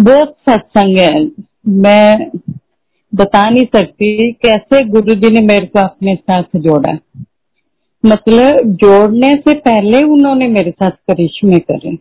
बहुत 0.00 0.36
सत्संग 0.48 0.98
है। 0.98 1.30
मैं 1.68 2.30
बता 3.14 3.50
नहीं 3.50 3.64
सकती 3.64 4.32
कैसे 4.32 4.84
गुरु 4.86 5.14
जी 5.14 5.30
ने 5.30 5.40
मेरे 5.40 5.66
को 5.66 5.78
अपने 5.78 6.14
साथ 6.14 6.42
जोड़ा। 6.56 6.98
मतलब 8.06 8.60
जोड़ने 8.64 9.34
से 9.34 9.54
पहले 9.54 10.02
उन्होंने 10.02 10.48
मेरे 10.48 10.70
साथ 10.70 10.90
करिश्मे 10.90 11.58
करे। 11.58 11.98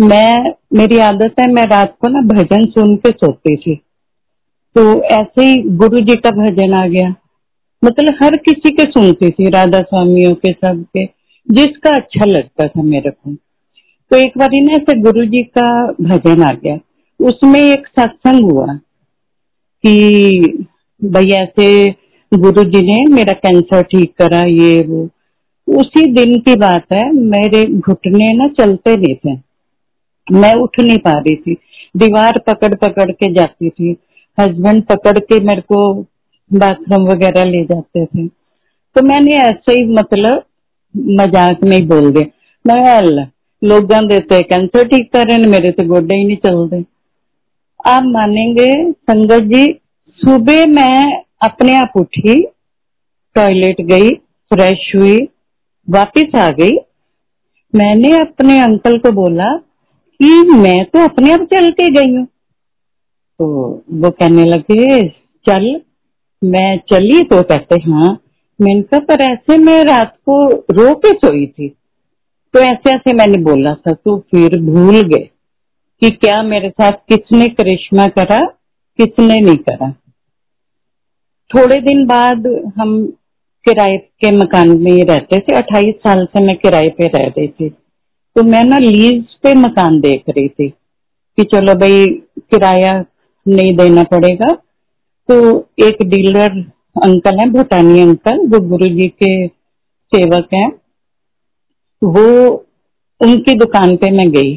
मैं, 0.00 0.52
मेरी 0.72 0.98
आदत 0.98 1.34
है, 1.40 1.52
मैं 1.52 1.66
रात 1.66 1.96
को 2.00 2.08
ना 2.08 2.20
भजन 2.20 2.66
सुन 2.66 2.96
के 2.96 3.10
सोती 3.10 3.56
थी। 3.56 3.76
तो 4.74 5.02
ऐसे 5.02 5.44
ही 5.44 5.62
गुरु 5.62 5.98
जी 5.98 6.14
का 6.14 6.30
भजन 6.30 6.74
आ 6.74 6.86
गया। 6.86 7.14
मतलब 7.84 8.14
हर 8.22 8.36
किसी 8.36 8.74
के 8.74 8.82
सुनती 8.82 9.30
थी, 9.30 9.50
राधा 9.50 9.80
स्वामियों 9.80 10.34
के 10.34 10.52
सब 10.52 10.84
के 10.96 11.04
जिसका 11.50 11.90
अच्छा 11.90 12.24
लगता 12.24 12.64
था 12.64 12.82
मेरे 12.82 13.10
को। 13.10 13.36
तो 14.10 14.16
एक 14.16 14.32
बार 14.38 14.48
ना 14.52 14.76
ऐसे 14.76 15.00
गुरु 15.00 15.24
जी 15.24 15.42
का 15.58 15.86
भजन 16.02 16.42
आ 16.42 16.52
गया। 16.52 16.78
उसमें 17.20 17.60
एक 17.60 17.86
सत्संग 17.86 18.50
हुआ 18.52 18.66
कि 19.84 20.66
भाई 21.04 21.30
ऐसे 21.38 21.66
गुरु 22.32 22.64
जी 22.64 22.80
ने 22.86 23.04
मेरा 23.14 23.32
कैंसर 23.32 23.82
ठीक 23.82 24.14
करा, 24.18 24.40
ये 24.40 24.82
वो। 24.82 25.08
उसी 25.68 26.06
दिन 26.06 26.38
की 26.38 26.54
बात 26.56 26.92
है, 26.92 27.12
मेरे 27.12 27.64
घुटने 27.66 28.32
ना 28.34 28.48
चलते 28.48 28.96
नहीं 28.96 29.14
थे। 29.16 29.38
मैं 30.26 30.52
उठ 30.54 30.80
नहीं 30.80 30.98
पा 30.98 31.12
रही 31.12 31.36
थी। 31.36 31.56
दीवार 31.96 32.38
पकड़ 32.38 32.74
पकड़ 32.74 33.10
के 33.10 33.32
जाती 33.34 33.70
थी। 33.70 33.96
हस्बैंड 34.38 34.82
पकड़ 34.82 35.18
के 35.18 35.40
मेरे 35.44 35.60
को 35.60 35.80
बाथरूम 36.50 37.08
वगैरह 37.08 37.44
ले 37.44 37.64
जाते 37.64 38.04
थे। 38.06 38.26
तो 38.96 39.02
मैंने 39.02 39.36
ऐसे 39.36 39.72
ही 39.72 39.84
मतलब 39.92 40.44
मज़ाक 41.20 41.64
में 41.64 41.86
बोल 41.88 42.10
दिया। 42.12 42.26
मैं 42.66 42.80
लोग 43.62 43.92
कैंसर 43.92 44.86
ठीक 44.88 45.12
कर 45.12 45.28
रहे 45.28 45.46
मेरे 45.46 45.70
से 45.70 45.86
गोडे 45.86 46.16
ही 46.16 46.24
नहीं 46.24 46.36
चलते 46.36 46.84
आप 47.86 48.02
मानेंगे 48.04 48.70
संगत 48.92 49.42
जी 49.44 49.64
सुबह 50.20 50.66
मैं 50.66 51.22
अपने 51.42 51.74
आप 51.74 51.92
उठी 51.96 52.40
टॉयलेट 53.36 53.80
गई 53.80 54.10
फ्रेश 54.50 54.90
हुई 54.96 55.18
वापस 55.88 56.34
आ 56.36 56.50
गई 56.50 56.76
मैंने 57.72 58.10
अपने 58.18 58.60
अंकल 58.60 58.98
को 58.98 59.12
बोला 59.12 59.56
कि 60.20 60.30
मैं 60.52 60.84
तो 60.84 61.04
अपने 61.04 61.32
आप 61.32 61.46
चल 61.54 61.70
के 61.70 61.88
गई 61.90 62.14
हूँ 62.16 62.26
तो 63.40 63.46
वो 63.94 64.10
कहने 64.10 64.44
लगे 64.44 65.00
चल 65.46 65.68
मैं 66.42 66.76
चली 66.92 67.20
तो 67.22 67.42
कहते 67.42 67.80
हाँ 67.80 68.08
मैंने 68.60 68.82
कहा 68.82 69.00
पर 69.00 69.22
ऐसे 69.22 69.56
मैं 69.58 69.82
रात 69.84 70.16
को 70.28 70.44
रो 70.72 70.94
के 70.94 71.12
सोई 71.12 71.46
थी 71.46 71.68
तो 72.54 72.60
ऐसे 72.60 72.94
ऐसे 72.94 73.12
मैंने 73.12 73.38
बोला 73.42 73.74
था 73.74 73.92
तो 73.92 74.18
फिर 74.18 74.58
भूल 74.60 75.00
गए 75.02 75.28
कि 76.02 76.10
क्या 76.10 76.42
मेरे 76.42 76.70
साथ 76.70 76.92
किसने 77.08 77.46
करिश्मा 77.48 78.06
करा, 78.06 78.38
किसने 78.98 79.38
नहीं 79.40 79.56
करा? 79.56 79.90
थोड़े 81.50 81.80
दिन 81.80 82.04
बाद 82.06 82.46
हम 82.76 83.06
किराए 83.66 83.96
के 83.96 84.30
मकान 84.36 84.68
में 84.78 85.04
रहते 85.04 85.38
थे, 85.38 85.56
अट्ठाईस 85.56 85.94
साल 85.94 86.24
से 86.24 86.44
मैं 86.44 86.56
किराए 86.56 86.88
पे 86.88 87.06
रह 87.06 87.26
रही 87.28 87.48
थी। 87.48 87.68
तो 88.36 88.42
मैं 88.42 88.64
ना 88.64 88.78
लीज 88.78 89.24
पे 89.42 89.54
मकान 89.54 90.00
देख 90.00 90.22
रही 90.28 90.48
थी 90.48 90.68
कि 90.68 91.42
चलो 91.42 91.74
भाई, 91.74 92.04
किराया 92.38 92.92
नहीं 93.46 93.76
देना 93.76 94.02
पड़ेगा। 94.02 94.52
तो 95.28 95.58
एक 95.78 96.02
डीलर 96.02 96.50
अंकल 97.04 97.38
है, 97.38 97.50
भूटानी 97.50 98.00
अंकल, 98.00 98.46
जो 98.46 98.60
गुरु 98.68 98.88
जी 98.88 99.08
के 99.22 99.46
सेवक 100.12 100.48
हैं 100.54 100.79
वो 102.04 102.48
उनकी 103.20 103.54
दुकान 103.54 103.96
पे 103.96 104.10
मैं 104.10 104.30
गई। 104.30 104.56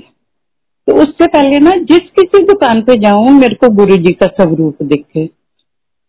तो 0.87 0.93
उससे 0.93 1.27
पहले 1.27 1.59
ना, 1.59 1.69
जिस 1.69 1.99
किसी 1.99 2.43
दुकान 2.43 2.81
पे 2.81 2.95
जाऊँ, 2.95 3.29
मेरे 3.29 3.55
को 3.55 3.69
गुरु 3.69 3.97
जी 3.97 4.13
का 4.13 4.27
स्वरूप 4.27 4.77
दिखे। 4.83 5.25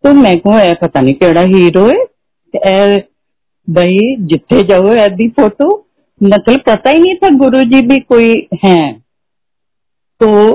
तो 0.05 0.13
मैं 0.13 0.41
को 0.41 0.51
है 0.51 0.75
पता 0.75 1.01
नहीं 1.01 1.15
केड़ा 1.15 1.41
हीरो 1.41 1.87
है। 1.87 2.99
भाई, 3.71 4.17
जिथे 4.21 4.63
जाओ 4.63 4.85
ऐसी 4.85 5.29
फ़ोटो। 5.29 5.87
मतलब 6.23 6.61
पता 6.67 6.91
ही 6.91 6.99
नहीं 6.99 7.15
था 7.15 7.29
गुरु 7.29 7.63
जी 7.65 7.87
भी 7.87 7.99
कोई 7.99 8.49
है। 8.65 8.93
तो 10.21 10.55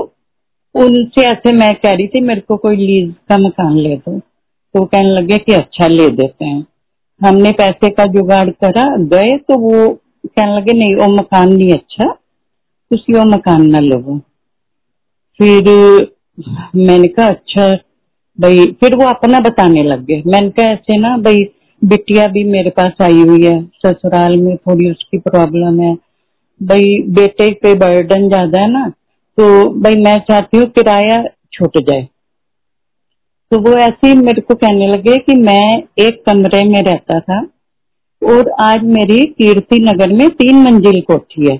उनसे 0.74 1.22
ऐसे 1.22 1.56
मैं 1.56 1.74
कह 1.74 1.92
रही 1.92 2.06
थी, 2.06 2.20
मेरे 2.20 2.40
को 2.40 2.56
कोई 2.56 2.76
लीज 2.76 3.14
का 3.28 3.38
मकान 3.38 3.76
ले 3.76 3.96
दो। 3.96 4.18
तो 4.74 4.84
कहने 4.84 5.08
लगे 5.08 5.38
कि 5.38 5.52
अच्छा 5.52 5.86
ले 5.86 6.10
देते 6.10 6.44
हैं। 6.44 6.66
हमने 7.26 7.52
पैसे 7.52 7.90
का 7.90 8.04
जुगाड़ 8.04 8.50
करा, 8.50 8.96
गए 8.96 9.30
तो 9.30 9.58
वो 9.58 10.00
कहने 10.26 10.56
लगे 10.56 10.72
नहीं 10.72 10.94
वो 10.96 11.06
मकान 11.16 11.52
नहीं 11.52 11.72
अच्छा 11.72 12.08
उसी 12.90 13.14
वो 13.14 13.24
मकान 13.24 13.66
न 13.76 13.80
लो 13.80 14.18
फिर 15.40 15.70
मैंने 16.76 17.08
कहा 17.08 17.28
अच्छा 17.28 17.72
भाई 18.38 18.66
फिर 18.80 18.94
वो 18.96 19.08
अपना 19.08 19.40
बताने 19.40 19.82
लग 19.82 20.04
गए 20.04 20.22
मैंने 20.26 20.50
कहा 20.50 20.72
ऐसे 20.72 20.98
ना 20.98 21.16
भाई 21.18 21.38
बिटिया 21.82 22.26
भी 22.26 22.44
मेरे 22.44 22.70
पास 22.70 23.02
आई 23.02 23.22
हुई 23.22 23.44
है 23.44 23.62
ससुराल 23.86 24.36
में 24.36 24.56
थोड़ी 24.56 24.90
उसकी 24.90 25.18
प्रॉब्लम 25.18 25.80
है 25.80 25.94
भाई 26.60 26.96
बेटे 27.10 27.50
पे 27.54 27.74
बर्डन 27.74 28.28
ज़्यादा 28.28 28.62
है 28.62 28.70
ना 28.72 28.88
तो 29.38 29.46
भाई 29.80 29.96
मैं 29.96 30.18
चाहती 30.20 30.56
हूँ 30.56 30.66
किराया 30.66 31.18
छूट 31.52 31.78
जाए 31.78 32.08
तो 33.52 33.58
वो 33.58 33.76
ऐसे 33.76 34.08
ही 34.08 34.14
मेरे 34.14 34.40
को 34.40 34.54
कहने 34.54 34.86
लगे 34.86 35.16
कि 35.18 35.34
मैं 35.40 35.62
एक 35.98 36.22
कमरे 36.26 36.62
में 36.64 36.82
रहता 36.82 37.20
था 37.20 37.40
और 38.22 38.50
आज 38.60 38.82
मेरी 38.86 39.18
कीर्ति 39.28 39.78
नगर 39.82 40.12
में 40.12 40.28
तीन 40.30 40.62
मंजिल 40.62 41.00
कोठी 41.02 41.50
है। 41.50 41.56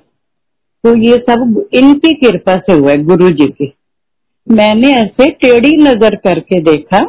तो 0.85 0.95
ये 0.99 1.17
सब 1.21 1.71
इनकी 1.75 2.13
कृपा 2.17 2.57
से 2.59 2.73
हुआ 2.73 2.91
है 2.91 3.03
गुरु 3.05 3.31
जी 3.31 3.47
की। 3.49 3.73
मैंने 4.47 4.93
ऐसे 4.95 5.31
टेढ़ी 5.33 5.77
नज़र 5.79 6.15
करके 6.19 6.61
देखा 6.63 7.01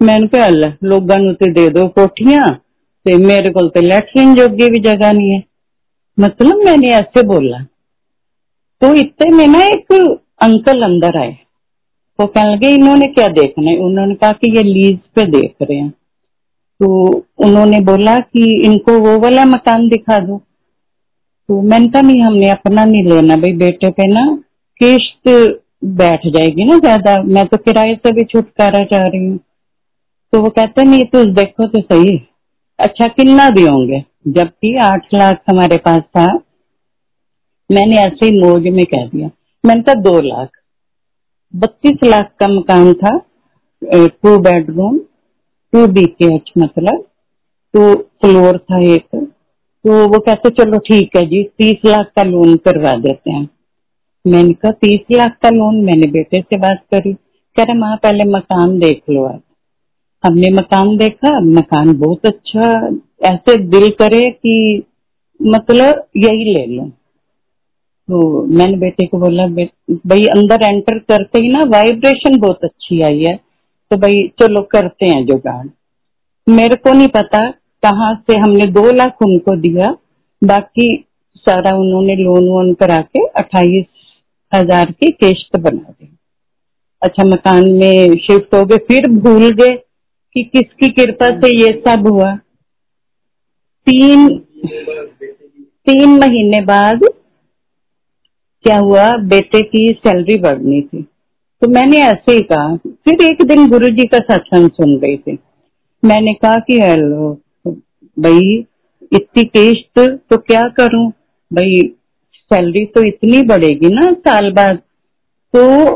मैंने 0.00 0.26
कहा 0.26 0.44
अल्लाह, 0.44 0.72
लोगों 0.84 1.52
दे 1.52 1.68
दो 1.70 1.86
कोठिया 1.90 2.40
तो 3.06 3.18
मेरे 3.20 3.50
को 3.50 3.66
तो 3.68 3.80
लैटरिन 3.80 4.34
जोगी 4.34 4.68
भी 4.70 4.78
जगह 4.80 5.12
नहीं 5.12 5.30
है। 5.30 5.42
मतलब 6.18 6.62
मैंने 6.64 6.88
ऐसे 6.94 7.22
बोला। 7.26 7.58
तो 8.82 8.92
इतने 8.94 9.36
में 9.36 9.46
ना 9.48 9.64
एक 9.64 9.92
अंकल 10.42 10.82
अंदर 10.82 11.18
आए। 11.20 11.36
वो 12.18 12.26
कहने 12.26 12.54
लगे, 12.54 12.68
इन्होंने 12.70 13.06
क्या 13.08 13.28
देखना 13.30 13.70
है? 13.70 13.76
उन्होंने 13.78 14.14
कहा 14.14 14.32
कि 14.32 14.56
ये 14.56 14.62
लीज 14.62 14.98
पे 15.16 15.24
देख 15.30 15.54
रहे 15.62 15.78
हैं। 15.78 15.92
तो 16.80 16.88
उन्होंने 17.44 17.80
बोला 17.82 18.18
कि 18.18 18.44
इनको 18.64 18.98
वो 19.00 19.18
वाला 19.20 19.44
मकान 19.46 19.88
दिखा 19.88 20.18
दो। 20.20 20.38
तो 21.48 21.60
मैंने 21.62 21.88
कहा, 21.88 22.00
नहीं, 22.02 22.20
हमने 22.22 22.50
अपना 22.50 22.84
नहीं 22.84 23.04
लेना 23.04 23.36
भाई, 23.36 23.52
बेटे 23.54 23.90
पे 23.90 24.06
ना 24.08 24.24
किश्त 24.80 25.28
बैठ 25.94 26.26
जाएगी 26.28 26.64
ना 26.64 26.78
ज़्यादा। 26.78 27.16
मैं 27.24 27.46
तो 27.46 27.56
किराए 27.58 27.94
से 27.96 28.12
भी 28.12 28.24
छुटकारा 28.24 28.80
चाह 28.86 29.02
रही 29.04 29.26
हूँ। 29.26 29.38
तो 30.32 30.40
वो 30.42 30.48
कहते 30.50 30.84
नहीं 30.84 31.04
तो 31.06 31.24
देखो 31.32 31.66
तो 31.68 31.80
सही 31.82 32.16
अच्छा 32.78 33.06
कितना 33.08 33.48
भी 33.50 33.62
होंगे, 33.62 34.02
जबकि 34.28 34.76
आठ 34.82 35.14
लाख 35.14 35.42
हमारे 35.50 35.76
पास 35.78 36.02
था। 36.16 36.26
मैंने 37.70 37.96
ऐसे 37.98 38.26
ही 38.26 38.40
मोज 38.40 38.66
में 38.68 38.84
कह 38.86 39.06
दिया। 39.06 39.28
मैंने 39.64 39.82
कहा, 39.82 39.94
दो 39.94 40.20
लाख। 40.22 40.48
बत्तीस 41.54 42.04
लाख 42.04 42.30
का 42.40 42.48
मकान 42.50 42.92
था 42.94 43.18
two 43.82 44.38
bedroom 44.40 44.98
two 45.74 45.86
B 45.86 46.04
K 46.06 46.34
H 46.34 46.52
मतलब 46.58 47.04
तो 47.74 47.94
फ्लोर 47.94 48.58
था 48.60 48.80
एक 48.88 49.06
तो 49.14 49.94
वो 50.08 50.18
कहते, 50.18 50.50
चलो 50.50 50.78
ठीक 50.78 51.16
है 51.16 51.22
जी, 51.26 51.42
तीस 51.58 51.84
लाख 51.86 52.10
का 52.16 52.22
लोन 52.22 52.54
करवा 52.66 52.94
देते 52.96 53.32
हैं। 53.32 53.48
मैंने 54.24 54.52
कहा, 54.52 54.70
तीस 54.72 55.00
लाख 55.12 55.36
का 55.42 55.50
लोन 55.50 55.80
मैंने 55.84 56.06
बेटे 56.10 56.40
से 56.40 56.58
बात 56.58 56.84
करी। 56.94 57.12
कह 57.12 57.62
रहे, 57.62 57.78
माँ, 57.78 57.96
पहले 57.96 58.24
मकान 58.30 58.78
देख 58.78 59.02
लो 59.10 59.24
आप। 59.24 59.42
हमने 60.24 60.50
मकान 60.50 60.96
देखा, 60.96 61.38
मकान 61.40 61.92
बहुत 61.98 62.26
अच्छा 62.26 62.70
ऐसे 63.30 63.56
दिल 63.68 63.88
करे 64.00 64.30
कि 64.30 64.82
मतलब 65.40 66.04
यही 66.16 66.54
ले 66.54 66.64
लो। 66.66 66.84
तो 68.08 68.46
मैंने 68.48 68.76
बेटे 68.78 69.06
को 69.06 69.18
बोला 69.18 69.46
भाई, 69.46 70.24
अंदर 70.28 70.64
एंटर 70.64 70.98
करते 71.00 71.42
ही 71.42 71.48
ना 71.48 71.64
वाइब्रेशन 71.68 72.38
बहुत 72.40 72.64
अच्छी 72.64 73.00
आई 73.02 73.20
है। 73.20 73.34
तो 73.94 73.98
भाई, 73.98 74.22
चलो 74.40 74.60
करते 74.62 75.08
हैं 75.08 75.24
जुगाड़। 75.26 75.66
मेरे 76.46 76.76
को 76.76 76.92
नहीं 76.92 77.08
पता 77.08 77.40
कहाँ 77.82 78.14
से 78.20 78.38
हमने 78.38 78.66
दो 78.66 78.90
लाख 78.92 79.22
उनको 79.22 79.54
दिया, 79.56 79.90
बाकी 80.42 80.86
सारा 81.46 81.76
उन्होंने 81.76 82.16
लोन 82.16 82.48
वोन 82.48 82.72
करा 82.74 82.98
के 83.00 83.24
अट्ठाईस 83.38 83.86
हज़ार 84.52 84.90
की 84.90 85.10
किश्त 85.12 85.56
बना 85.56 85.90
दी। 85.90 86.08
अच्छा 87.02 87.24
मकान 87.24 87.70
में 87.70 88.16
शिफ्ट 88.16 88.54
हो 88.54 88.64
गए, 88.64 88.76
फिर 88.78 89.08
भूल 89.20 89.50
गए 89.52 89.76
कि 90.36 90.42
किसकी 90.44 90.88
कृपा 90.88 91.30
से 91.30 91.56
ये 91.58 91.72
सब 91.86 92.08
हुआ। 92.08 92.34
तीन 93.86 94.28
तीन 95.86 96.18
महीने 96.18 96.60
बाद 96.64 97.08
क्या 98.64 98.78
हुआ, 98.78 99.10
बेटे 99.10 99.62
की 99.62 99.88
सैलरी 99.98 100.40
बढ़नी 100.40 100.82
थी। 100.82 101.06
तो 101.64 101.68
मैंने 101.68 101.96
ऐसे 101.96 102.32
ही 102.32 102.40
कहा। 102.40 102.76
फिर 102.76 103.24
एक 103.24 103.42
दिन 103.42 103.68
गुरु 103.68 103.88
जी 103.88 104.04
का 104.04 104.18
सत्संग 104.18 104.70
सुन 104.70 104.96
रही 104.96 105.16
थी। 105.16 105.38
मैंने 106.04 106.34
कहा 106.34 106.56
कि, 106.56 106.80
हेलो, 106.80 107.40
भाई, 108.18 108.66
इतनी 109.12 109.44
किश्त 109.44 109.98
तो 110.30 110.36
क्या 110.36 110.62
करूँ? 110.68 111.10
भाई, 111.52 111.76
सैलरी 112.34 112.84
तो 112.84 113.06
इतनी 113.06 113.42
बढ़ेगी 113.42 113.88
ना 113.88 114.12
साल 114.12 114.50
बाद 114.52 114.76
तो 115.54 115.94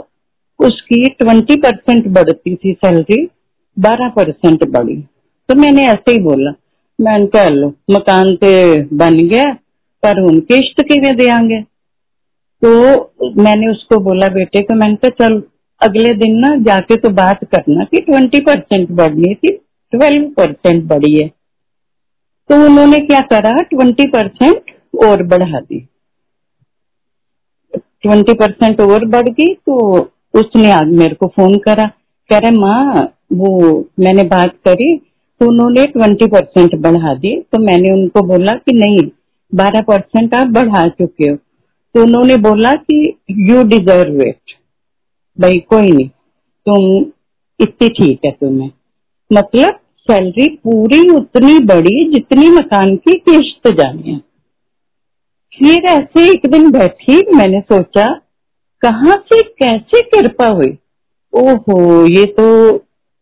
उसकी 0.58 1.04
ट्वेंटी 1.08 1.56
परसेंट 1.56 2.08
बढ़ती 2.08 2.54
थी 2.56 2.72
सैलरी, 2.72 3.28
बारह 3.78 4.08
परसेंट 4.08 4.64
बढ़ी। 4.68 4.96
तो 5.48 5.54
मैंने 5.54 5.84
ऐसे 5.84 6.12
ही 6.12 6.18
बोला, 6.18 6.52
मैं 7.00 7.26
कह 7.26 7.48
लो 7.48 7.74
मकान 7.90 8.34
तो 8.34 8.96
बन 8.96 9.18
गया, 9.28 9.52
पर 10.02 10.20
हूँ 10.20 10.40
किश्त 10.40 10.82
किमें 10.82 11.16
देंगे? 11.16 11.62
तो 12.64 12.72
मैंने 13.42 13.70
उसको 13.70 13.98
बोला, 13.98 14.28
बेटे 14.28 14.62
को 14.62 14.74
मैंने 14.74 14.96
कहा, 14.96 15.28
चल 15.28 15.42
अगले 15.80 16.12
दिन 16.14 16.38
ना 16.38 16.54
जाके 16.62 16.96
तो 16.96 17.08
बात 17.14 17.44
करना 17.44 17.84
कि 17.84 18.00
ट्वेंटी 18.00 18.40
परसेंट 18.40 18.90
बढ़नी 18.92 19.34
थी 19.34 19.52
ट्वेल्व 19.92 20.28
परसेंट 20.36 20.82
बढ़ी 20.84 21.14
है। 21.14 21.28
तो 22.50 22.56
उन्होंने 22.66 22.98
क्या 23.00 23.20
करा 23.30 23.52
ट्वेंटी 23.64 24.06
परसेंट 24.08 24.70
और 25.04 25.22
बढ़ा 25.24 25.60
दी। 25.60 25.78
ट्वेंटी 27.74 28.34
परसेंट 28.34 28.80
और 28.80 29.04
बढ़ 29.06 29.28
गई 29.30 29.54
तो 29.56 29.76
उसने 30.34 30.70
आज 30.70 30.92
मेरे 30.92 31.14
को 31.14 31.26
फ़ोन 31.26 31.56
करा। 31.58 31.84
कह 32.30 32.38
रहे, 32.38 32.50
माँ, 32.50 33.08
वो 33.32 33.88
मैंने 34.00 34.22
बात 34.26 34.54
करी 34.66 34.96
तो 35.40 35.48
उन्होंने 35.48 35.86
ट्वेंटी 35.86 36.26
परसेंट 36.26 36.74
बढ़ा 36.82 37.14
दी। 37.14 37.34
तो 37.42 37.58
मैंने 37.60 37.92
उनको 37.92 38.22
बोला 38.26 38.52
कि 38.54 38.72
नहीं, 38.74 39.08
बारह 39.52 39.80
परसेंट 39.82 40.34
आप 40.34 40.46
बढ़ा 40.52 40.86
चुके 40.88 41.30
हो। 41.30 41.36
तो 41.36 42.02
उन्होंने 42.02 42.36
बोला 42.38 42.74
कि 42.74 43.02
यू 43.30 43.62
डिजर्व 43.66 44.20
इट 44.22 44.56
भाई, 45.40 45.58
कोई 45.58 45.90
नहीं, 45.90 46.08
तुम 46.66 47.12
इतनी 47.60 47.88
ठीक 47.88 48.20
है 48.24 48.30
तुम्हें। 48.30 48.70
मतलब 49.32 49.78
सैलरी 49.98 50.48
पूरी 50.48 51.08
उतनी 51.10 51.58
बड़ी 51.58 52.12
जितनी 52.12 52.48
मकान 52.48 52.96
की 52.96 53.18
किश्त 53.18 53.68
जानी 53.68 54.12
है। 54.12 54.18
फिर 55.58 55.84
ऐसे 55.84 56.30
एक 56.30 56.50
दिन 56.50 56.70
बैठी 56.70 57.36
मैंने 57.36 57.60
सोचा, 57.60 58.06
कहा 58.82 59.14
से, 59.14 59.42
कैसे 59.42 60.02
कृपा 60.02 60.46
हुई? 60.46 60.78
ओहो, 61.32 62.06
ये 62.06 62.26
तो 62.26 62.78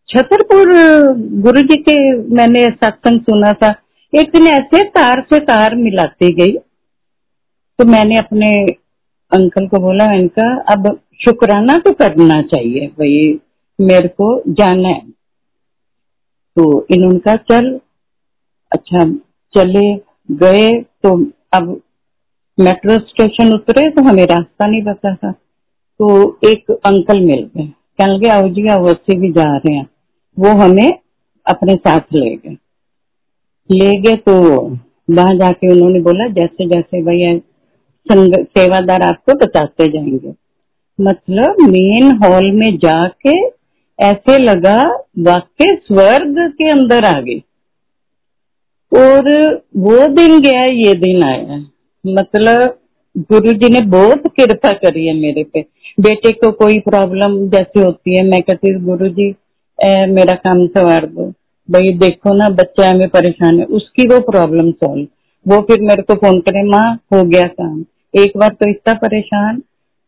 छतरपुर 0.08 0.72
गुरु 1.40 1.60
जी 1.60 1.76
के 1.76 1.96
मैंने 2.34 2.66
सत्संग 2.66 3.20
सुना 3.20 3.52
था। 3.52 3.74
एक 4.14 4.30
दिन 4.32 4.46
ऐसे 4.46 4.82
तार 4.82 5.20
से 5.20 5.38
तार 5.38 5.74
मिलाती 5.74 6.32
गई। 6.32 6.52
तो 7.78 7.84
मैंने 7.84 8.18
अपने 8.18 8.50
अंकल 9.32 9.66
को 9.66 9.78
बोला 9.78 10.04
इनका 10.12 10.56
अब 10.72 11.00
शुक्राना 11.20 11.76
तो 11.76 11.92
करना 11.92 12.40
चाहिए, 12.42 12.86
भाई, 12.88 13.38
मेरे 13.78 14.08
को 14.08 14.40
जाना 14.48 14.88
है। 14.88 15.10
तो 16.56 16.86
इन्होंने 16.90 17.18
कहा 17.18 17.34
चल 17.50 17.80
अच्छा 18.72 19.04
चले 19.54 19.94
गए 20.30 20.70
तो 21.02 21.10
अब 21.52 21.80
मेट्रो 22.58 22.96
स्टेशन 22.98 23.52
उतरे 23.54 23.90
तो 23.90 24.02
हमें 24.02 24.24
रास्ता 24.24 24.66
नहीं 24.66 24.82
पता 24.82 25.14
था। 25.14 25.32
तो 26.00 26.08
एक 26.44 26.70
अंकल 26.70 27.20
मिल 27.20 27.50
गए 27.56 27.66
कह 27.98 28.06
लगे, 28.06 28.28
आओ 28.28 28.48
जी 28.48 28.64
से 28.94 29.18
भी 29.18 29.30
जा 29.32 29.56
रहे 29.56 29.74
हैं। 29.74 29.86
वो 30.36 30.48
हमें 30.60 30.92
अपने 31.46 31.74
साथ 31.74 32.00
ले 32.14 32.34
गए। 32.36 32.56
ले 33.70 33.90
गए 34.00 34.16
तो 34.16 34.34
वहाँ 35.10 35.36
जाके 35.36 35.72
उन्होंने 35.72 36.00
बोला 36.00 36.26
जैसे 36.32 36.66
जैसे 36.66 37.02
भैया 37.02 37.38
सेवादार 38.42 39.02
आपको 39.02 39.32
बताते 39.36 39.86
जाएँगे। 39.88 40.32
मतलब 40.98 41.56
मेन 41.70 42.10
हॉल 42.16 42.50
में 42.52 42.76
जाके 42.76 43.36
ऐसे 43.98 44.38
लगा 44.38 44.80
वाकई 45.18 45.74
स्वर्ग 45.76 46.38
के 46.52 46.70
अंदर 46.70 47.04
आ 47.04 47.20
गई। 47.20 47.42
और 48.92 49.28
वो 49.76 50.06
दिन 50.06 50.40
गया 50.40 50.64
ये 50.64 50.94
दिन 50.94 51.22
आया। 51.24 51.58
मतलब 52.04 52.78
गुरु 53.32 53.52
जी 53.52 53.68
ने 53.72 53.80
बहुत 53.86 54.22
कृपा 54.36 54.70
करी 54.74 55.06
है 55.06 55.14
मेरे 55.14 55.44
पे। 55.44 55.60
बेटे 56.00 56.32
को 56.32 56.50
कोई 56.52 56.78
प्रॉब्लम 56.80 57.38
जैसी 57.50 57.80
होती 57.80 58.16
है 58.16 58.22
मैं 58.24 58.40
कहती 58.42 58.72
हूँ 58.72 58.82
गुरु 58.84 59.08
जी 59.08 59.28
ए, 59.78 60.06
मेरा 60.06 60.34
काम 60.36 60.66
सवार 60.66 61.06
दो। 61.06 61.30
भाई 61.68 61.92
देखो 61.98 62.34
ना 62.34 62.48
बच्चा 62.54 62.90
हमें 62.90 63.08
परेशान 63.08 63.58
है। 63.58 63.64
उसकी 63.76 64.06
वो 64.08 64.20
प्रॉब्लम 64.30 64.70
सॉल्व 64.72 65.06
वो 65.46 65.60
फिर 65.62 65.80
मेरे 65.80 66.02
को 66.02 66.14
फ़ोन 66.14 66.40
करे 66.40 66.62
माँ 66.62 66.86
हो 67.14 67.22
गया 67.24 67.46
काम। 67.60 67.84
एक 68.14 68.36
बार 68.36 68.48
तो 68.50 68.70
इतना 68.70 68.94
परेशान 68.98 69.62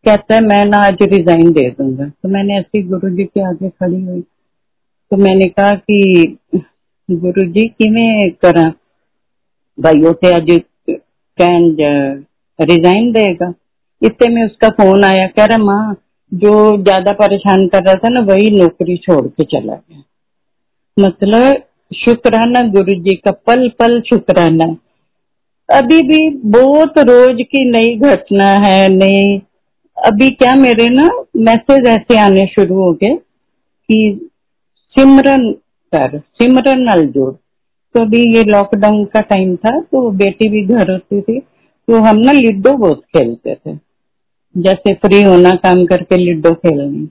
कहता 0.07 0.35
है, 0.35 0.41
मैं 0.41 0.65
ना 0.65 0.79
आज 0.79 1.03
रिजाइन 1.03 1.53
दे 1.53 1.69
दूँगा. 1.71 2.05
तो 2.09 2.29
मैंने 2.29 2.59
ऐसी 2.59 2.83
गुरु 2.83 3.11
जी 3.11 3.25
के 3.25 3.47
आगे 3.49 3.69
खड़ी 3.69 4.01
हुई। 4.01 4.21
तो 5.11 5.17
मैंने 5.17 5.45
कहा 5.49 5.73
कि 5.73 6.39
गुरु 7.11 7.47
जी 7.47 7.69
किमें 7.69 8.31
करा? 8.45 8.73
भाई 9.79 10.01
उसे 10.01 10.33
आज 10.35 10.47
कैंड 11.39 11.81
रिजाइन 12.59 13.11
देगा? 13.13 13.53
इतने 14.03 14.35
में 14.35 14.45
उसका 14.45 14.69
फ़ोन 14.69 15.05
आया, 15.05 15.27
कह 15.27 15.45
रहा, 15.45 15.59
माँ, 15.59 15.97
जो 16.33 16.83
ज़्यादा 16.83 17.13
परेशान 17.13 17.67
कर 17.67 17.83
रहा 17.83 17.95
था 17.95 18.09
ना, 18.09 18.21
वही 18.21 18.51
नौकरी 18.51 18.97
छोड़ 18.97 19.27
के 19.27 19.45
चला 19.45 19.75
गया। 19.75 20.03
मतलब 20.97 21.63
शुक्राना 21.95 22.61
गुरु 22.69 22.95
जी 22.95 23.15
का 23.15 23.31
पल 23.47 23.69
पल 23.79 24.01
शुक्राना 24.01 24.65
अभी 25.69 26.01
भी 26.03 26.19
बहुत 26.45 26.99
रोज 26.99 27.43
की 27.43 27.65
नई 27.71 27.97
घटना 27.99 28.49
है, 28.57 28.89
नई 28.89 29.39
अभी 29.99 30.29
क्या 30.33 30.53
मेरे 30.55 30.89
ना 30.89 31.07
मैसेज 31.39 31.87
ऐसे 31.89 32.19
आने 32.19 32.47
शुरू 32.47 32.75
हो 32.75 32.93
गए 32.95 33.15
कि 33.15 34.29
सिमरन 34.97 35.51
कर, 35.93 36.19
सिमरन 36.19 36.83
नल 36.83 37.07
जोड़। 37.07 37.33
तो 37.33 38.01
अभी 38.01 38.21
ये 38.37 38.43
लॉकडाउन 38.45 39.05
का 39.05 39.21
टाइम 39.31 39.55
था 39.57 39.79
तो 39.83 40.11
बेटी 40.19 40.49
भी 40.49 40.65
घर 40.67 40.91
होती 40.91 41.21
थी 41.21 41.39
तो 41.41 42.01
हम 42.05 42.17
ना 42.19 42.33
लिडो 42.33 42.73
बहुत 42.77 43.01
खेलते 43.07 43.55
थे। 43.55 43.75
जैसे 44.55 44.93
फ्री 44.97 45.23
होना 45.23 45.51
काम 45.63 45.85
करके 45.87 46.17
लिडो 46.17 46.53
खेलनी। 46.55 47.07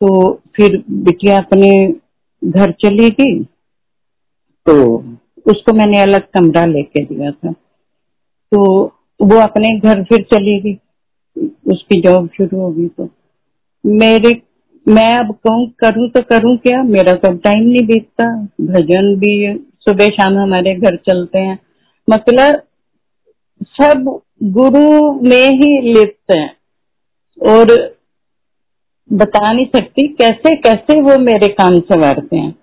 तो 0.00 0.32
फिर 0.56 0.76
बिटिया 0.90 1.38
अपने 1.38 1.70
घर 2.42 2.72
चली 2.80 3.10
गई 3.10 3.42
तो 4.66 4.74
उसको 5.46 5.72
मैंने 5.72 6.00
अलग 6.02 6.26
कमरा 6.34 6.64
लेके 6.66 7.04
दिया 7.04 7.30
था। 7.30 7.52
तो 7.52 8.62
वो 9.20 9.38
अपने 9.40 9.78
घर 9.78 10.02
फिर 10.04 10.22
चली 10.32 10.58
गई। 10.60 10.74
उसकी 11.42 12.00
जॉब 12.00 12.28
शुरू 12.36 12.60
होगी 12.60 12.86
तो। 12.86 13.08
मेरे, 13.86 14.42
मैं 14.88 15.16
अब 15.16 15.34
कहूँ, 15.34 15.70
करूँ 15.70 16.08
तो 16.08 16.22
करूँ 16.22 16.56
क्या? 16.56 16.82
मेरा 16.82 17.12
तो 17.12 17.32
टाइम 17.32 17.66
नहीं 17.66 17.86
बीतता। 17.86 18.24
भजन 18.60 19.16
भी 19.16 19.64
सुबह 19.80 20.06
शाम 20.06 20.38
हमारे 20.38 20.74
घर 20.74 20.96
चलते 20.96 21.38
हैं। 21.38 21.58
मतलब 22.10 22.62
सब 23.64 24.20
गुरु 24.42 25.12
में 25.12 25.50
ही 25.50 25.92
लिप्त 25.92 26.36
हैं। 26.38 26.56
और 27.42 27.96
बता 29.12 29.52
नहीं 29.52 29.66
सकती 29.66 30.08
कैसे 30.08 30.56
कैसे 30.56 31.00
वो 31.00 31.18
मेरे 31.18 31.48
काम 31.48 31.80
संवारते 31.80 32.36
हैं। 32.36 32.54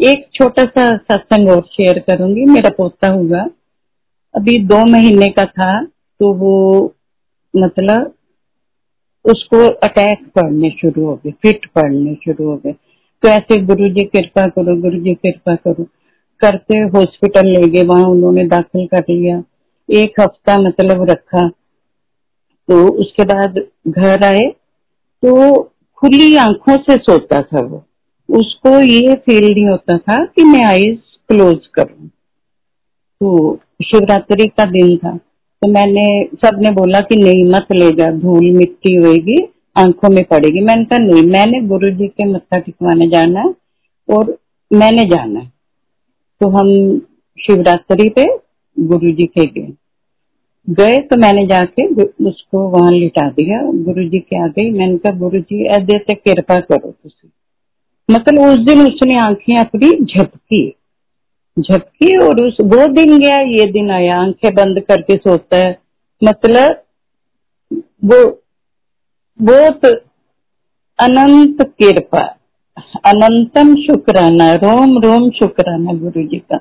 एक 0.00 0.28
छोटा 0.34 0.64
सा 0.64 0.96
सत्संग 0.96 1.48
और 1.48 1.60
शेयर 1.60 1.98
करूँगी। 1.98 2.44
मेरा 2.44 2.70
पोता 2.70 3.08
हुआ 3.08 3.46
अभी 4.34 4.58
दो 4.58 4.84
महीने 4.90 5.26
का 5.26 5.44
था 5.44 5.84
तो 6.20 6.32
वो 6.32 6.94
मतलब 7.56 8.14
उसको 9.24 9.68
अटैक 9.68 10.26
पढ़ने 10.36 10.70
शुरू 10.70 11.04
हो 11.04 11.14
गए 11.14 11.30
फिट 11.30 11.66
पढ़ने 11.66 12.14
शुरू 12.14 12.48
हो 12.48 12.56
गए। 12.56 12.72
तो 13.22 13.28
ऐसे 13.28 13.56
गुरु 13.62 13.88
जी 13.88 14.04
कृपा 14.04 14.44
करो, 14.44 14.80
गुरु 14.80 14.98
जी 15.00 15.14
कृपा 15.14 15.54
करो। 15.54 15.84
करते 16.40 16.78
हॉस्पिटल 16.78 17.46
ले 17.46 17.68
गए, 17.70 17.82
वहाँ 17.82 18.04
उन्होंने 18.04 18.46
दाखिल 18.46 18.86
कर 18.86 19.04
लिया। 19.10 19.42
एक 19.88 20.20
हफ़्ता 20.20 20.56
मतलब 20.58 21.10
रखा। 21.10 21.48
तो 22.68 22.92
उसके 22.92 23.24
बाद 23.24 23.58
घर 23.88 24.24
आए 24.24 24.42
तो 25.22 25.62
खुली 25.94 26.36
आँखों 26.36 26.76
से 26.76 26.96
सोता 26.96 27.42
था 27.42 27.60
वो। 27.60 27.84
उसको 28.28 28.80
ये 28.80 29.14
फील 29.14 29.54
नहीं 29.54 29.66
होता 29.66 29.98
था 29.98 30.24
कि 30.24 30.44
मैं 30.44 30.64
आईज 30.64 30.98
क्लोज 31.28 31.66
करूँ। 31.74 32.08
तो 33.20 33.58
शिवरात्रि 33.82 34.46
का 34.46 34.64
दिन 34.64 34.96
था। 34.96 35.18
तो 35.62 35.68
मैंने, 35.68 36.24
सबने 36.24 36.70
बोला 36.70 37.00
कि 37.00 37.16
नहीं 37.16 37.44
मत 37.44 37.66
ले 37.72 37.90
जा, 37.90 38.10
धूल 38.10 38.50
मिट्टी 38.50 38.94
होगी 38.94 39.48
आँखों 39.76 40.08
में 40.14 40.24
पड़ेगी। 40.24 40.60
मैंने 40.60 40.84
कहा, 40.84 40.98
नहीं, 40.98 41.22
मैंने 41.22 41.60
गुरु 41.60 41.90
जी 41.90 42.06
के 42.08 42.24
मत्था 42.24 42.58
टिकवाने 42.58 43.08
जाना 43.08 43.40
है 43.40 43.54
और 44.16 44.38
मैंने 44.72 45.04
जाना 45.04 45.40
है। 45.40 45.52
तो 46.40 46.48
हम 46.48 46.98
शिवरात्रि 47.46 48.08
पे 48.08 48.24
गुरु 48.80 49.12
जी 49.12 49.26
के 49.26 49.46
गए। 49.46 49.72
गए 50.70 50.96
तो 50.98 51.16
मैंने 51.16 51.46
जाके 51.46 51.86
उसको 52.02 52.68
वहाँ 52.68 52.92
लिटा 52.92 53.30
दिया। 53.30 53.62
गुरु 53.62 54.08
जी 54.08 54.18
के 54.18 54.44
आ 54.44 54.46
गई। 54.46 54.70
मैंने 54.70 54.96
कहा 54.96 55.18
गुरु 55.18 55.40
जी 55.40 55.66
ऐसे 55.66 56.14
कृपा 56.14 56.58
करो 56.58 56.90
तुम 56.90 57.28
मतलब 58.14 58.40
उस 58.40 58.56
दिन 58.56 58.86
उसने 58.86 59.18
आँखें 59.18 59.56
अपनी 59.56 60.04
झपकी। 60.04 60.74
झपकी 61.60 62.16
और 62.18 62.42
उस, 62.42 62.56
वो 62.60 62.86
दिन 62.86 63.18
गया, 63.18 63.40
ये 63.40 63.70
दिन 63.72 63.90
आया, 63.90 64.20
आँखें 64.20 64.54
बंद 64.54 64.80
करके 64.80 65.16
सोता 65.16 65.56
है। 65.56 65.78
मतलब 66.22 66.82
वो, 68.04 68.42
बहुत 69.40 69.84
अनंत 70.98 71.62
कृपा, 71.78 72.22
अनंतम 73.06 73.74
शुक्राना, 73.74 74.54
रोम 74.54 74.98
रोम 74.98 75.30
शुक्राना 75.30 75.92
गुरु 75.92 76.22
जी 76.22 76.38
का। 76.52 76.60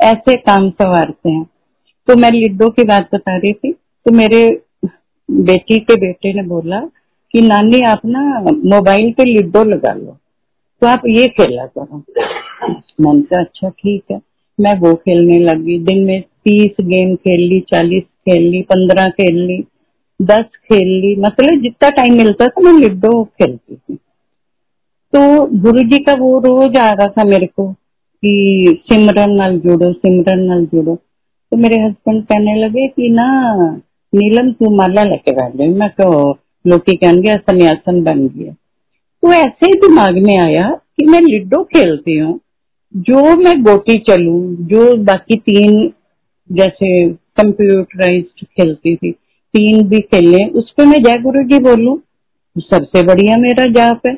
ऐसे 0.00 0.38
काम 0.38 0.70
संवारते 0.70 1.30
हैं। 1.30 1.44
तो 2.06 2.16
मैं 2.16 2.30
लिड्डो 2.30 2.68
की 2.70 2.84
बात 2.84 3.08
बता 3.14 3.36
रही 3.36 3.52
थी 3.52 3.72
तो 3.72 4.12
मेरे 4.12 4.40
बेटी 5.30 5.78
के 5.78 5.94
बेटे 5.94 6.32
ने 6.32 6.42
बोला 6.42 6.80
कि, 7.32 7.40
नानी, 7.40 7.80
आप 7.80 8.00
ना 8.06 8.40
मोबाइल 8.76 9.12
पे 9.12 9.24
लिडो 9.24 9.64
लगा 9.64 9.92
लो 9.92 10.16
तो 10.80 10.86
आप 10.86 11.02
ये 11.06 11.26
खेला 11.28 11.66
करो। 11.66 12.02
मन 13.00 13.20
का 13.20 13.40
अच्छा 13.40 13.68
ठीक 13.68 14.02
है। 14.10 14.20
मैं 14.60 14.78
वो 14.78 14.94
खेलने 14.94 15.38
लगी। 15.38 15.78
दिन 15.78 16.04
में 16.04 16.20
तीस 16.22 16.70
गेम 16.80 17.14
खेल 17.16 17.48
ली 17.48 17.60
चालीस 17.60 18.02
खेल 18.02 18.42
ली 18.42 18.62
पंद्रह 18.62 19.06
खेल 19.06 19.40
ली 19.46 19.64
दस 20.22 20.44
खेल। 20.44 20.88
ली 21.00 21.14
मतलब 21.16 21.62
जितना 21.62 21.88
टाइम 21.88 22.16
मिलता 22.16 22.46
था, 22.46 22.60
मैं 22.60 22.72
लिडो 22.72 23.24
खेलती 23.24 23.76
थी। 23.76 23.94
तो 25.12 25.46
गुरु 25.46 25.82
जी 25.82 25.98
का 25.98 26.14
वो 26.14 26.38
रोज 26.38 26.76
आ 26.76 26.90
रहा 26.90 27.06
था 27.06 27.24
मेरे 27.24 27.46
को 27.46 27.72
कि 27.72 28.82
सिमरन 28.92 29.30
नाल 29.30 29.58
जुड़ो, 29.58 29.92
सिमरन 29.92 30.40
नाल 30.40 30.66
जुड़ो। 30.66 30.94
तो 31.52 31.56
मेरे 31.56 31.76
हस्बैंड 31.76 32.22
कहने 32.24 32.54
लगे 32.64 32.88
कि 32.88 33.08
ना, 33.08 33.26
नीलम, 34.14 34.52
तू 34.52 34.76
माला 34.76 35.02
लेके 35.02 35.32
बैठ 35.32 35.56
गई 35.56 35.68
मैं 35.68 35.88
तो 35.88 36.38
लोग 36.66 36.80
कह 36.90 37.12
गया, 37.12 37.36
सन्यासन 37.36 38.02
बन 38.02 38.26
गया। 38.28 38.52
तो 39.22 39.32
ऐसे 39.32 39.66
ही 39.66 39.72
दिमाग 39.72 40.18
में 40.18 40.38
आया 40.38 40.70
कि 40.96 41.06
मैं 41.06 41.20
लिडो 41.20 41.64
खेलती 41.64 42.18
हूँ। 42.18 42.40
जो 42.96 43.36
मैं 43.36 43.62
गोटी 43.62 43.96
चलू, 43.98 44.56
जो 44.60 44.96
बाकी 44.96 45.36
तीन 45.36 45.92
जैसे 46.52 47.12
कंप्यूटराइज्ड 47.12 48.46
खेलती 48.46 48.96
थी, 48.96 49.12
तीन 49.54 49.88
भी 49.88 49.98
खेले, 49.98 50.44
उस 50.44 50.74
पर 50.78 50.86
मैं 50.86 51.02
जय 51.02 51.18
गुरु 51.22 51.42
जी 51.42 51.58
बोलू 51.58 52.02
सबसे 52.58 53.02
बढ़िया 53.02 53.36
मेरा 53.36 53.66
जाप 53.66 54.00
है। 54.06 54.14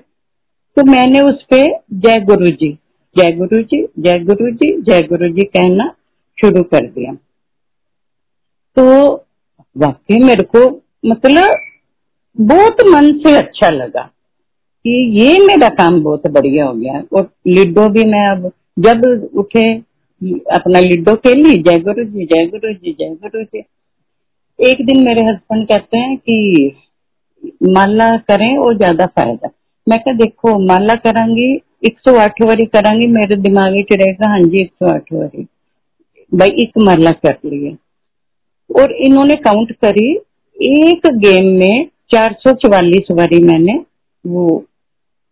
तो 0.76 0.84
मैंने 0.90 1.20
उस 1.20 1.42
पर 1.42 1.80
जय 1.92 2.20
गुरु 2.20 2.46
जी, 2.46 2.78
जय 3.16 3.32
गुरु 3.32 3.62
जी, 3.62 3.88
जय 3.98 4.18
गुरु 4.18 4.50
जी, 4.50 4.80
जय 4.82 5.02
गुरु 5.02 5.28
जी 5.28 5.42
कहना 5.42 5.94
शुरू 6.40 6.62
कर 6.62 6.86
दिया। 6.86 7.12
तो 8.76 9.14
वाकई 9.76 10.18
मेरे 10.18 10.44
को 10.56 10.82
मतलब 11.06 11.56
बहुत 12.40 12.76
मन 12.88 13.18
से 13.18 13.36
अच्छा 13.36 13.70
लगा 13.70 14.02
कि 14.84 15.20
ये 15.20 15.46
मेरा 15.46 15.68
काम 15.68 16.02
बहुत 16.02 16.26
बढ़िया 16.26 16.66
हो 16.66 16.74
गया। 16.74 17.02
और 17.12 17.30
लिडो 17.46 17.88
भी 17.88 18.04
मैं 18.04 18.26
अब 18.36 18.52
जब 18.78 19.30
उठे, 19.36 19.74
अपना 20.54 20.80
लिडो 20.80 21.14
खेली, 21.16 21.62
जय 21.62 21.78
गुरु 21.78 22.04
जी 22.04 22.24
जय 22.26 22.46
गुरु 22.46 22.72
जी 22.72 22.92
जय 22.92 23.08
गुरु 23.14 23.42
जी 23.44 23.64
एक 24.58 24.86
दिन 24.86 25.04
मेरे 25.04 25.22
हस्बैंड 25.22 25.68
कहते 25.68 25.98
हैं 25.98 26.16
कि, 26.16 26.72
माला 27.62 28.16
करें, 28.16 28.56
और 28.58 28.76
ज़्यादा 28.76 29.06
फ़ायदा। 29.06 29.50
मैं 29.88 29.98
क्या 29.98 30.14
देखो, 30.14 30.58
माला 30.58 30.94
करांगी 30.94 31.60
108 31.84 32.42
वारी 32.42 32.64
करांगी, 32.66 33.06
मेरे 33.06 33.36
दिमाग 33.36 33.76
च 33.92 33.92
रहेगा 33.92 34.30
हाँ 34.30 34.40
जी 34.40 34.58
108 34.58 35.12
वारी। 35.12 35.46
भाई, 36.34 36.48
एक 36.48 36.72
माला 36.78 37.12
कर 37.12 37.38
लिए। 37.44 37.76
और 38.70 38.92
इन्होंने 38.92 39.34
काउंट 39.34 39.72
करी, 39.72 40.12
एक 40.56 41.06
गेम 41.06 41.46
में 41.46 41.88
444 42.10 43.10
वारी 43.10 43.40
मैंने 43.44 43.80
वो 44.26 44.64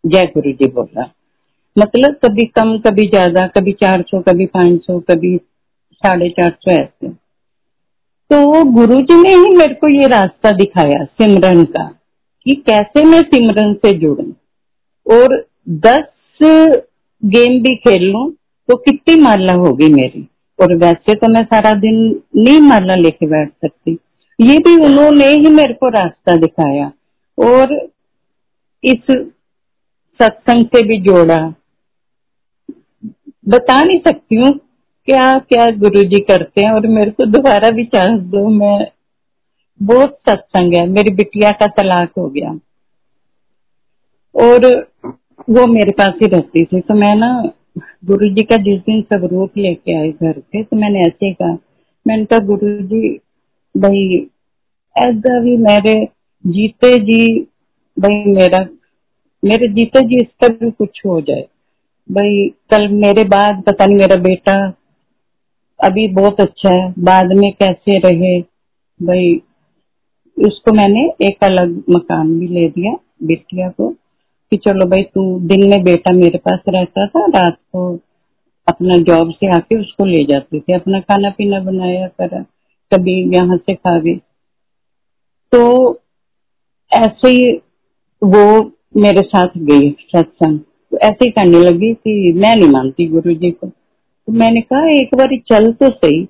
जय 0.06 0.24
गुरु 0.24 0.52
जी 0.52 0.66
बोला। 0.66 1.12
मतलब 1.76 2.14
कभी 2.25 2.47
कम, 2.49 2.76
कभी 2.78 3.06
ज़्यादा, 3.06 3.47
कभी 3.49 3.73
400 3.75 4.21
कभी 4.23 4.47
500 4.49 4.99
कभी 5.11 5.37
साढ़े 6.02 6.28
चार 6.30 6.50
सौ 6.52 6.71
ऐसे। 6.73 7.09
तो 8.30 8.62
गुरु 8.73 9.00
जी 9.00 9.21
ने 9.23 9.35
ही 9.35 9.56
मेरे 9.56 9.75
को 9.75 9.88
ये 9.90 10.06
रास्ता 10.09 10.50
दिखाया 10.52 11.04
सिमरन 11.04 11.64
का 11.66 11.85
कि 12.47 12.54
कैसे 12.66 13.04
मैं 13.04 13.21
सिमरन 13.25 13.75
से 13.76 13.92
जुड़ू। 13.99 14.25
और 15.06 15.37
दस 15.68 16.09
गेम 17.23 17.61
भी 17.62 17.75
खेल 17.76 18.04
लू 18.04 18.28
तो 18.68 18.76
कितनी 18.78 19.21
माला 19.21 19.52
होगी 19.59 19.92
मेरी। 19.92 20.26
और 20.59 20.75
वैसे 20.76 21.14
तो 21.14 21.33
मैं 21.33 21.42
सारा 21.45 21.73
दिन 21.80 21.99
नहीं 22.37 22.61
माला 22.61 22.95
लेके 22.97 23.26
बैठ 23.26 23.49
सकती। 23.64 23.99
ये 24.38 24.56
भी 24.59 24.75
उन्होंने 24.85 25.26
ही 25.26 25.50
मेरे 25.52 25.75
को 25.75 25.88
रास्ता 25.90 26.37
दिखाया। 26.37 26.90
और 27.38 27.75
इस 28.85 29.11
सत्संग 30.21 30.66
से 30.66 30.83
भी 30.83 31.00
जोड़ा। 31.02 31.37
बता 33.46 33.82
नहीं 33.82 33.98
सकती 33.98 34.36
हूँ 34.36 34.52
क्या 35.08 35.24
क्या 35.48 35.64
गुरु 35.78 36.02
जी 36.04 36.20
करते 36.20 36.60
हैं 36.60 36.72
और 36.72 36.86
मेरे 36.86 37.10
को 37.10 37.26
दोबारा 37.26 37.70
भी 37.70 37.84
चांस 37.84 38.20
दो। 38.20 38.48
मैं 38.48 38.78
बहुत 39.80 40.16
सत्संग 40.28 40.74
है। 40.74 40.86
मेरी 40.86 41.10
बिटिया 41.14 41.50
का 41.50 41.66
तलाक 41.76 42.12
हो 42.18 42.28
गया। 42.28 42.58
और 44.34 44.66
वो 45.50 45.66
मेरे 45.66 45.92
पास 45.92 46.14
ही 46.22 46.26
रहती 46.26 46.64
थी। 46.64 46.80
तो 46.80 46.94
मैं 46.94 47.14
ना 47.14 47.30
गुरु 48.04 48.28
जी 48.34 48.42
का 48.42 48.56
जिस 48.56 48.80
दिन 48.80 49.00
स्वरूप 49.02 49.58
लेके 49.58 49.96
आए 49.98 50.10
घर 50.10 50.32
पे 50.32 50.62
तो 50.62 50.76
मैंने 50.76 51.00
ऐसे 51.00 51.32
कहा, 51.32 51.56
मैंने 52.06 52.24
कहा 52.24 52.38
गुरु 52.38 52.68
जी 52.82 53.08
भाई, 53.74 54.16
ऐसा 54.96 55.40
भी 55.40 55.56
मेरे 55.56 55.94
जीते 56.44 56.96
जी, 57.00 57.40
भाई 57.96 58.32
मेरा, 58.34 58.58
मेरे 59.42 59.68
जीते 59.68 60.00
जी 60.00 60.16
इसका 60.16 60.48
भी 60.48 60.70
कुछ 60.70 61.00
हो 61.06 61.20
जाए। 61.20 61.44
भाई, 62.10 62.48
कल 62.48 62.88
मेरे 62.88 63.25
बाद 63.25 63.62
पता 63.66 63.86
नहीं 63.86 63.96
मेरा 63.96 64.16
बेटा 64.16 64.75
अभी 65.84 66.08
बहुत 66.08 66.40
अच्छा 66.40 66.70
है, 66.75 66.94
बाद 66.98 67.26
में 67.26 67.52
कैसे 67.52 67.98
रहे? 67.98 68.40
भाई, 69.02 69.42
उसको 70.46 70.72
मैंने 70.72 71.26
एक 71.26 71.44
अलग 71.44 71.82
मकान 71.90 72.38
भी 72.38 72.48
ले 72.48 72.68
दिया, 72.68 72.92
बेटिया 73.22 73.68
को, 73.68 73.88
कि 74.50 74.56
चलो 74.56 74.86
भाई 74.86 75.02
तू 75.02 75.40
दिन 75.40 75.70
में 75.70 75.82
बेटा 75.84 76.12
मेरे 76.12 76.38
पास 76.38 76.58
रहता 76.68 77.06
था, 77.06 77.26
रात 77.26 77.56
को 77.72 77.98
अपना 78.68 78.94
जॉब 78.94 79.30
से 79.30 79.56
आके 79.56 79.80
उसको 79.80 80.04
ले 80.04 80.25
जाती 80.25 80.60
थी, 80.60 80.72
अपना 80.72 81.00
खाना 81.00 81.30
पीना 81.30 81.60
बनाया 81.60 82.06
करा, 82.06 82.42
कभी 82.94 83.36
यहाँ 83.36 83.56
से 83.56 83.75
खा 83.75 83.98
गई। 83.98 84.16
तो 85.52 85.92
ऐसे 86.92 87.28
ही 87.28 87.52
वो 88.22 88.72
मेरे 88.96 89.22
साथ 89.22 89.48
गई, 89.56 89.90
सत्संग। 89.90 90.60
तो 90.92 90.98
ऐसे 90.98 91.24
ही 91.24 91.30
करने 91.30 91.58
लगी 91.60 91.92
कि 91.94 92.32
मैं 92.36 92.54
नहीं 92.56 92.68
मानती 92.70 93.06
गुरु 93.08 93.34
जी 93.34 93.50
को। 93.50 93.66
तो 93.66 94.32
मैंने 94.32 94.60
कहा, 94.62 94.88
एक 94.90 95.14
बार 95.14 95.36
चल 95.48 95.72
तो 95.72 95.88
सही। 95.90 96.22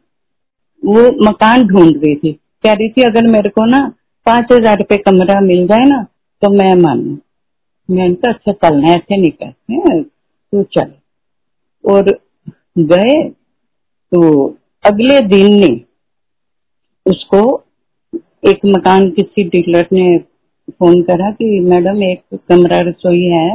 वो 0.82 1.02
मकान 1.28 1.66
ढूंढ 1.66 1.96
रही 1.96 2.14
थी। 2.16 2.32
कह 2.64 2.72
रही 2.72 2.88
थी, 2.88 3.02
अगर 3.02 3.26
मेरे 3.26 3.48
को 3.50 3.66
ना 3.66 3.86
पाँच 4.26 4.52
हज़ार 4.52 4.76
रुपये 4.78 4.98
कमरा 4.98 5.40
मिल 5.40 5.66
जाए 5.66 5.84
ना 5.84 6.02
तो 6.42 6.50
मैं 6.52 6.74
मानू। 6.74 7.16
मैंने 7.88 8.14
कहा 8.14 8.32
अच्छा 8.32 8.52
चलना 8.52 8.92
ऐसे 8.92 9.16
नहीं 9.16 9.30
कहते 9.32 9.72
हैं। 9.74 10.02
तो 10.02 10.62
चल। 10.72 10.92
और 11.84 12.10
गए। 12.80 13.22
तो 14.12 14.46
अगले 14.84 15.20
दिन 15.20 15.46
ने 15.60 15.74
उसको 17.06 17.40
एक 18.48 18.60
मकान 18.66 19.08
किसी 19.10 19.44
डीलर 19.44 19.86
ने 19.92 20.18
फ़ोन 20.18 21.02
करा 21.02 21.30
कि, 21.30 21.60
मैडम, 21.60 22.02
एक 22.02 22.38
कमरा 22.48 22.80
रसोई 22.80 23.22
है। 23.30 23.48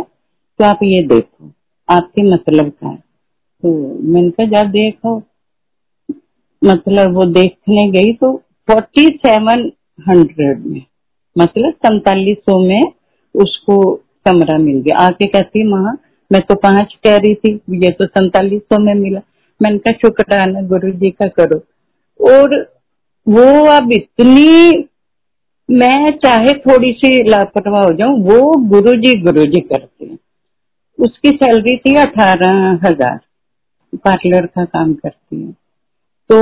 तो 0.61 0.65
आप 0.65 0.79
ये 0.83 1.01
देखो, 1.07 1.51
आपके 1.89 2.23
मतलब 2.33 2.69
का 2.69 2.87
है। 2.87 2.95
तो 2.95 3.69
मैंने 4.03 4.29
कहा 4.29 4.45
जा 4.45 4.63
देखो। 4.63 5.15
मतलब 6.63 7.15
वो 7.15 7.25
देखने 7.25 7.89
गई 7.91 8.13
तो 8.13 8.35
फोर्टी 8.67 9.07
सेवन 9.07 9.71
हंड्रेड 10.09 10.65
में 10.65 10.81
मतलब 11.37 11.71
सैतालीस 11.71 12.37
सौ 12.37 12.59
में 12.59 12.81
उसको 13.35 13.95
कमरा 14.25 14.57
मिल 14.57 14.77
गया। 14.77 14.97
आके 14.97 15.25
कहती 15.25 15.63
माँ, 15.67 15.97
मैं 16.31 16.41
तो 16.41 16.55
पाँच 16.55 16.93
कह 17.03 17.17
रही 17.17 17.35
थी, 17.35 17.53
ये 17.69 17.91
तो 17.91 18.05
सैतालीस 18.05 18.61
सौ 18.61 18.79
में 18.79 18.93
मिला। 18.93 19.21
मैंने 19.61 19.77
कहा 19.77 19.91
शुक्राना 19.91 20.61
गुरु 20.61 20.91
जी 20.91 21.09
का 21.11 21.27
करो। 21.27 21.59
और 22.19 22.55
वो 23.27 23.65
अब 23.65 23.91
इतनी, 23.91 24.87
मैं 25.69 26.09
चाहे 26.09 26.53
थोड़ी 26.53 26.91
सी 26.91 27.29
लापरवाह 27.29 27.83
हो 27.83 27.93
जाऊँ, 27.93 28.19
वो 28.19 28.57
गुरु 28.69 28.93
जी 28.93 29.21
गुरु 29.21 29.45
जी 29.45 29.59
करते 29.61 29.83
हैं 29.83 29.90
उसकी 31.01 31.29
सैलरी 31.31 31.75
थी 31.77 31.95
अठारह 31.99 32.79
हज़ार। 32.83 33.19
पार्लर 33.99 34.45
का 34.47 34.63
काम 34.65 34.93
करती 34.95 35.41
है। 35.41 35.51
तो 36.29 36.37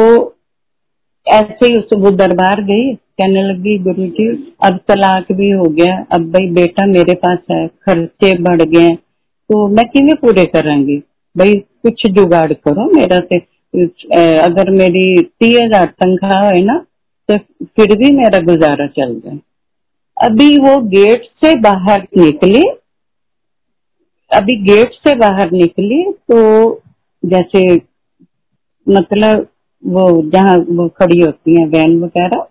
ऐसे 1.27 1.65
ही 1.65 1.75
उस 1.75 1.89
वो 1.95 2.11
दरबार 2.13 2.61
गई, 2.63 2.93
कहने 2.93 3.43
लगी, 3.43 3.77
गुरु 3.79 4.05
जी, 4.09 4.27
अब 4.65 4.79
तलाक 4.87 5.31
भी 5.33 5.49
हो 5.51 5.63
गया। 5.71 5.95
अब 6.13 6.31
भाई 6.31 6.49
बेटा 6.53 6.85
मेरे 6.87 7.13
पास 7.17 7.39
है, 7.51 7.67
खर्चे 7.67 8.33
बढ़ 8.41 8.61
गए 8.63 8.89
तो 9.49 9.67
मैं 9.69 9.85
किਵੇਂ 9.87 10.15
पूरे 10.17 10.45
करूँगी? 10.47 10.97
भाई 11.35 11.53
कुछ 11.83 12.05
जुगाड़ 12.09 12.53
करो 12.55 12.85
मेरा 12.91 13.19
से 13.23 13.37
अगर 14.39 14.69
मेरी 14.73 15.05
तीस 15.21 15.57
हज़ार 15.57 15.85
तनख्वाह 15.95 16.43
है 16.45 16.61
ना 16.63 16.77
तो 17.29 17.37
फिर 17.37 17.95
भी 17.97 18.11
मेरा 18.13 18.39
गुजारा 18.45 18.87
चल 18.89 19.13
जाए। 19.15 19.39
अभी 20.17 20.57
वो 20.59 20.75
गेट 20.89 21.23
से 21.41 21.55
बाहर 21.61 22.07
निकली 22.17 22.63
अभी 24.31 24.55
गेट 24.63 24.91
से 25.07 25.13
बाहर 25.19 25.51
निकली 25.51 26.03
तो 26.31 26.39
जैसे 27.23 27.63
मतलब 28.87 29.47
वो 29.83 30.03
जहाँ 30.31 30.55
वो 30.69 30.87
खड़ी 30.99 31.19
होती 31.21 31.59
है 31.59 31.65
वैन 31.67 31.99
वगैरह 32.03 32.45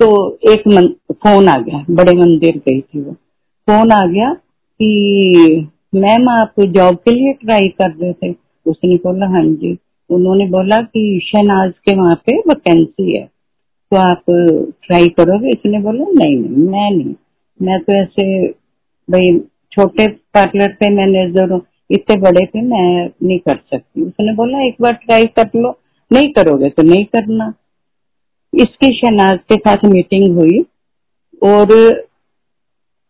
तो 0.00 0.08
एक 0.52 0.62
मन, 0.68 0.86
फ़ोन 1.12 1.48
आ 1.48 1.56
गया 1.58 1.84
बड़े 1.90 2.12
मंदिर 2.16 2.56
गई 2.58 2.80
थी 2.80 3.00
वो। 3.00 3.12
फ़ोन 3.68 3.92
आ 3.92 4.04
गया 4.06 4.32
कि 4.80 5.68
मैम 5.94 6.28
आप 6.28 6.60
जॉब 6.76 6.96
के 7.04 7.14
लिए 7.14 7.32
ट्राई 7.42 7.68
कर 7.80 7.90
रहे 7.90 8.12
थे? 8.12 8.32
उसने 8.66 8.96
बोला 9.04 9.26
हाँ 9.28 9.42
जी। 9.44 9.76
उन्होंने 10.10 10.46
बोला 10.50 10.76
कि 10.84 11.02
शहनाज 11.24 11.72
के 11.84 11.94
वहाँ 11.96 12.14
पे 12.26 12.36
वैकेंसी 12.48 13.16
है 13.16 13.24
तो 13.92 13.96
आप 13.98 14.24
ट्राई 14.86 15.08
करोगे? 15.18 15.50
इसने 15.50 15.78
बोला 15.80 16.04
नहीं 16.14 16.36
नहीं 16.36 16.66
मैं 16.68 16.90
नहीं। 16.96 17.14
मैं 17.60 17.78
तो 17.80 17.92
ऐसे 17.92 18.46
भाई 19.08 19.30
छोटे 19.72 20.06
पार्लर 20.34 20.72
पे 20.72 20.88
मैं 20.88 21.06
मैनेजर 21.06 21.52
हूँ। 21.52 21.60
इतने 21.90 22.16
बड़े 22.20 22.44
पे 22.46 22.60
मैं 22.62 23.10
नहीं 23.22 23.38
कर 23.38 23.56
सकती 23.56 24.02
उसने 24.02 24.34
बोला, 24.34 24.66
एक 24.66 24.76
बार 24.80 24.92
ट्राई 25.04 25.24
कर 25.38 25.50
लो। 25.56 25.78
नहीं 26.10 26.32
करोगे 26.32 26.68
तो 26.68 26.82
नहीं 26.82 27.04
करना। 27.06 27.52
इसकी 28.52 28.92
शहनाज 28.98 29.38
के 29.48 29.56
साथ 29.56 29.84
मीटिंग 29.84 30.36
हुई 30.36 30.60
और 31.42 31.72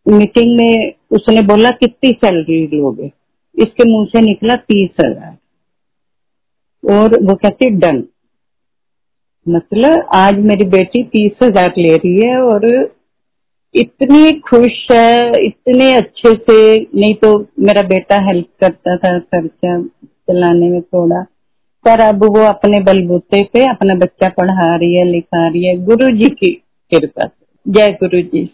मीटिंग 0.06 0.56
में 0.56 0.92
उसने 1.10 1.40
बोला, 1.42 1.70
कितनी 1.70 2.10
सैलरी 2.14 2.66
लोगे? 2.68 3.10
इसके 3.56 3.88
मुँह 3.90 4.06
से 4.06 4.20
निकला, 4.20 4.54
तीस 4.56 4.90
हज़ार। 5.00 5.36
और 6.84 7.18
वो 7.22 7.34
कहती 7.34 7.70
डन 7.70 8.02
मतलब 9.46 10.08
आज 10.14 10.38
मेरी 10.40 10.64
बेटी 10.70 11.02
तीस 11.04 11.32
हज़ार 11.42 11.74
ले 11.78 11.94
रही 11.96 12.16
है 12.20 12.36
और 12.42 12.66
इतनी 13.74 14.32
खुश 14.32 14.86
है, 14.92 15.46
इतने 15.46 15.94
अच्छे 15.94 16.34
से, 16.34 16.80
नहीं 16.80 17.14
तो 17.14 17.38
मेरा 17.38 17.82
बेटा 17.82 18.16
हेल्प 18.22 18.46
करता 18.60 18.96
था 18.96 19.18
खर्चा 19.18 19.82
चलाने 20.06 20.68
में 20.68 20.82
थोड़ा। 20.82 21.22
पर 21.84 22.00
अब 22.00 22.24
वो 22.24 22.44
अपने 22.44 22.80
बलबूते 22.80 23.42
पे 23.52 23.64
अपना 23.64 23.94
बच्चा 23.94 24.28
पढ़ा 24.28 24.76
रही 24.76 24.94
है, 24.94 25.04
लिखा 25.04 25.48
रही 25.48 25.66
है। 25.66 25.84
गुरु 25.84 26.16
जी 26.16 26.28
की 26.28 26.62
कृपा 26.94 27.26
से। 27.26 27.72
जय 27.72 27.88
गुरु 27.88 28.22
जी 28.22 28.50